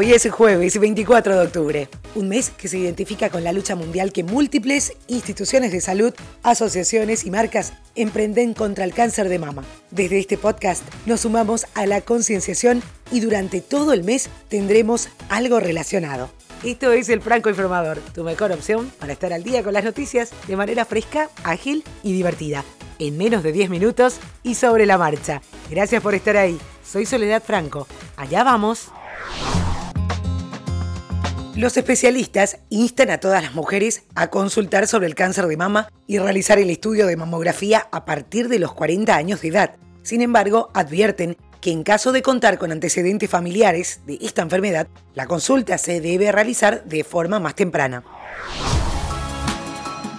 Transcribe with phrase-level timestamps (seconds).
[0.00, 4.14] Hoy es jueves 24 de octubre, un mes que se identifica con la lucha mundial
[4.14, 9.62] que múltiples instituciones de salud, asociaciones y marcas emprenden contra el cáncer de mama.
[9.90, 12.82] Desde este podcast nos sumamos a la concienciación
[13.12, 16.30] y durante todo el mes tendremos algo relacionado.
[16.64, 20.30] Esto es El Franco Informador, tu mejor opción para estar al día con las noticias
[20.48, 22.64] de manera fresca, ágil y divertida.
[22.98, 25.42] En menos de 10 minutos y sobre la marcha.
[25.68, 26.58] Gracias por estar ahí.
[26.82, 27.86] Soy Soledad Franco.
[28.16, 28.90] Allá vamos.
[31.60, 36.16] Los especialistas instan a todas las mujeres a consultar sobre el cáncer de mama y
[36.16, 39.76] realizar el estudio de mamografía a partir de los 40 años de edad.
[40.02, 45.26] Sin embargo, advierten que en caso de contar con antecedentes familiares de esta enfermedad, la
[45.26, 48.04] consulta se debe realizar de forma más temprana.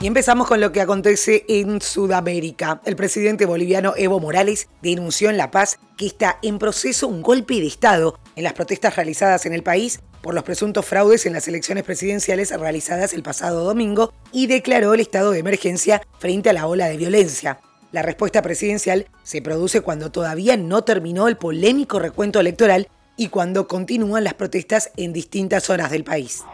[0.00, 2.80] Y empezamos con lo que acontece en Sudamérica.
[2.84, 7.54] El presidente boliviano Evo Morales denunció en La Paz que está en proceso un golpe
[7.54, 11.48] de Estado en las protestas realizadas en el país por los presuntos fraudes en las
[11.48, 16.68] elecciones presidenciales realizadas el pasado domingo y declaró el estado de emergencia frente a la
[16.68, 17.58] ola de violencia.
[17.90, 23.66] La respuesta presidencial se produce cuando todavía no terminó el polémico recuento electoral y cuando
[23.66, 26.44] continúan las protestas en distintas zonas del país.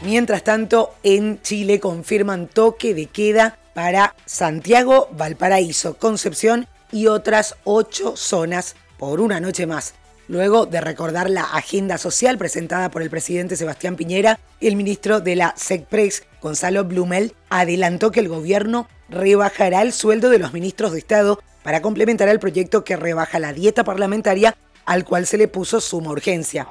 [0.00, 8.16] Mientras tanto, en Chile confirman toque de queda para Santiago, Valparaíso, Concepción y otras ocho
[8.16, 9.94] zonas por una noche más.
[10.28, 15.34] Luego de recordar la agenda social presentada por el presidente Sebastián Piñera, el ministro de
[15.34, 20.98] la SECPRES, Gonzalo Blumel, adelantó que el gobierno rebajará el sueldo de los ministros de
[20.98, 25.80] Estado para complementar el proyecto que rebaja la dieta parlamentaria al cual se le puso
[25.80, 26.68] suma urgencia.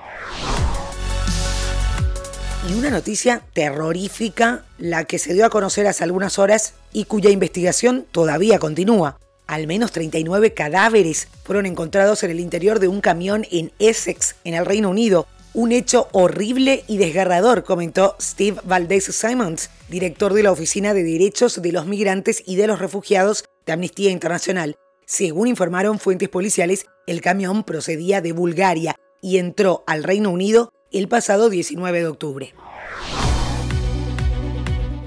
[2.70, 7.30] Y una noticia terrorífica, la que se dio a conocer hace algunas horas y cuya
[7.30, 9.18] investigación todavía continúa.
[9.48, 14.54] Al menos 39 cadáveres fueron encontrados en el interior de un camión en Essex, en
[14.54, 15.28] el Reino Unido.
[15.54, 21.62] Un hecho horrible y desgarrador, comentó Steve Valdez Simons, director de la Oficina de Derechos
[21.62, 24.76] de los Migrantes y de los Refugiados de Amnistía Internacional.
[25.06, 31.08] Según informaron fuentes policiales, el camión procedía de Bulgaria y entró al Reino Unido el
[31.08, 32.54] pasado 19 de octubre.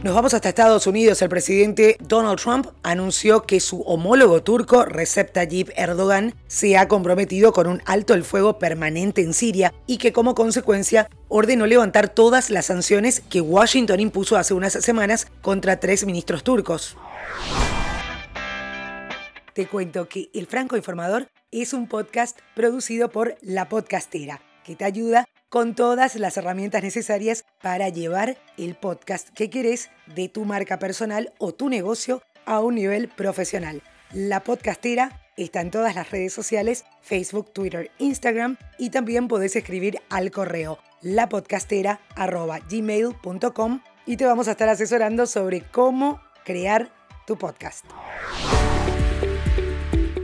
[0.02, 1.20] Nos vamos hasta Estados Unidos.
[1.20, 7.52] El presidente Donald Trump anunció que su homólogo turco, Recep Tayyip Erdogan, se ha comprometido
[7.52, 12.50] con un alto el fuego permanente en Siria y que como consecuencia ordenó levantar todas
[12.50, 16.96] las sanciones que Washington impuso hace unas semanas contra tres ministros turcos.
[19.54, 24.84] Te cuento que El Franco Informador es un podcast producido por La Podcastera, que te
[24.84, 30.78] ayuda con todas las herramientas necesarias para llevar el podcast que querés de tu marca
[30.78, 33.82] personal o tu negocio a un nivel profesional.
[34.12, 40.00] La podcastera está en todas las redes sociales, Facebook, Twitter, Instagram y también podés escribir
[40.08, 46.92] al correo lapodcastera.gmail.com y te vamos a estar asesorando sobre cómo crear
[47.26, 47.84] tu podcast.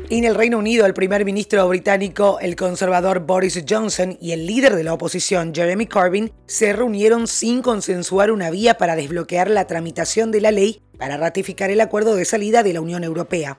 [0.09, 4.77] En el Reino Unido, el primer ministro británico, el conservador Boris Johnson, y el líder
[4.77, 10.31] de la oposición, Jeremy Corbyn, se reunieron sin consensuar una vía para desbloquear la tramitación
[10.31, 13.59] de la ley para ratificar el acuerdo de salida de la Unión Europea.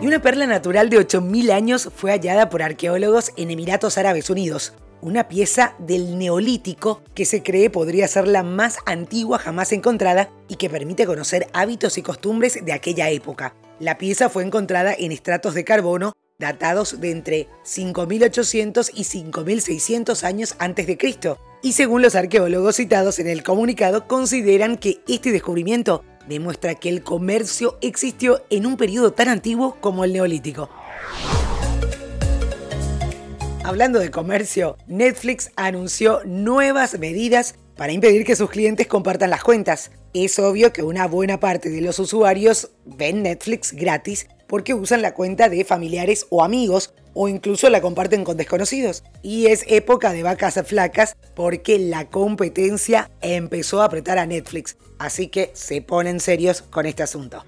[0.00, 4.72] Y una perla natural de 8.000 años fue hallada por arqueólogos en Emiratos Árabes Unidos
[5.02, 10.56] una pieza del neolítico que se cree podría ser la más antigua jamás encontrada y
[10.56, 13.54] que permite conocer hábitos y costumbres de aquella época.
[13.78, 20.56] La pieza fue encontrada en estratos de carbono datados de entre 5.800 y 5.600 años
[20.58, 26.04] antes de Cristo, y según los arqueólogos citados en el comunicado, consideran que este descubrimiento
[26.28, 30.68] demuestra que el comercio existió en un periodo tan antiguo como el neolítico.
[33.64, 39.92] Hablando de comercio, Netflix anunció nuevas medidas para impedir que sus clientes compartan las cuentas.
[40.14, 45.14] Es obvio que una buena parte de los usuarios ven Netflix gratis porque usan la
[45.14, 49.04] cuenta de familiares o amigos o incluso la comparten con desconocidos.
[49.22, 54.76] Y es época de vacas flacas porque la competencia empezó a apretar a Netflix.
[54.98, 57.44] Así que se ponen serios con este asunto.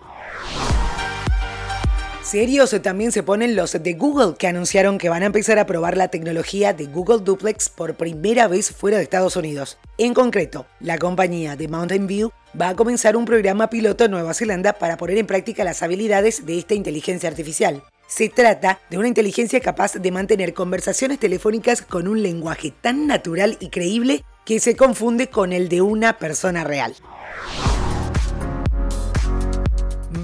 [2.25, 5.99] Serios también se ponen los de Google, que anunciaron que van a empezar a probar
[5.99, 9.77] la tecnología de Google Duplex por primera vez fuera de Estados Unidos.
[9.99, 14.33] En concreto, la compañía de Mountain View va a comenzar un programa piloto en Nueva
[14.33, 17.83] Zelanda para poner en práctica las habilidades de esta inteligencia artificial.
[18.07, 23.59] Se trata de una inteligencia capaz de mantener conversaciones telefónicas con un lenguaje tan natural
[23.61, 26.95] y creíble que se confunde con el de una persona real.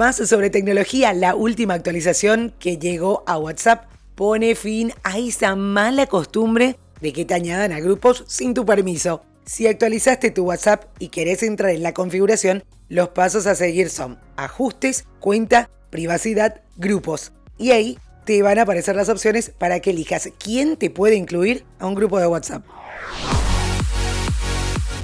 [0.00, 6.06] Más sobre tecnología, la última actualización que llegó a WhatsApp pone fin a esa mala
[6.06, 9.22] costumbre de que te añadan a grupos sin tu permiso.
[9.44, 14.18] Si actualizaste tu WhatsApp y querés entrar en la configuración, los pasos a seguir son
[14.36, 17.32] ajustes, cuenta, privacidad, grupos.
[17.58, 21.66] Y ahí te van a aparecer las opciones para que elijas quién te puede incluir
[21.78, 22.64] a un grupo de WhatsApp.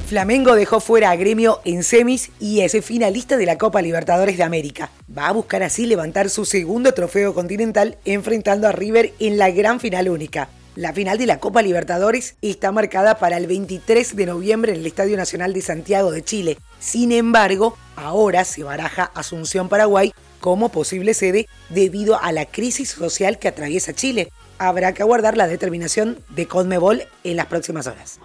[0.07, 4.45] Flamengo dejó fuera a Gremio en semis y es finalista de la Copa Libertadores de
[4.45, 4.89] América.
[5.17, 9.81] Va a buscar así levantar su segundo trofeo continental enfrentando a River en la gran
[9.81, 10.49] final única.
[10.77, 14.87] La final de la Copa Libertadores está marcada para el 23 de noviembre en el
[14.87, 16.57] Estadio Nacional de Santiago de Chile.
[16.79, 23.41] Sin embargo, ahora se baraja Asunción, Paraguay como posible sede debido a la crisis social
[23.41, 24.31] que atraviesa Chile.
[24.59, 28.21] Habrá que aguardar la determinación de Conmebol en las próximas horas.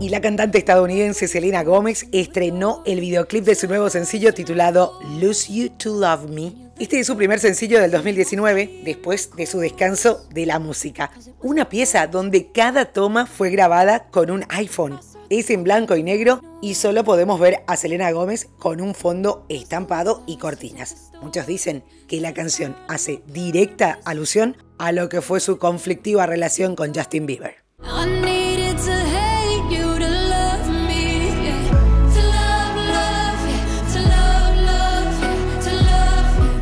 [0.00, 5.52] Y la cantante estadounidense Selena Gómez estrenó el videoclip de su nuevo sencillo titulado Lose
[5.52, 6.54] You to Love Me.
[6.78, 11.10] Este es su primer sencillo del 2019, después de su descanso de la música.
[11.42, 14.98] Una pieza donde cada toma fue grabada con un iPhone.
[15.30, 19.44] Es en blanco y negro y solo podemos ver a Selena Gómez con un fondo
[19.50, 21.10] estampado y cortinas.
[21.20, 26.74] Muchos dicen que la canción hace directa alusión a lo que fue su conflictiva relación
[26.74, 27.56] con Justin Bieber.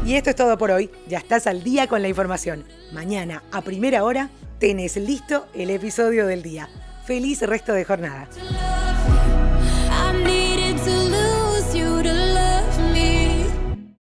[0.05, 0.91] Y esto es todo por hoy.
[1.07, 2.65] Ya estás al día con la información.
[2.93, 6.69] Mañana, a primera hora, tenés listo el episodio del día.
[7.07, 8.27] Feliz resto de jornada.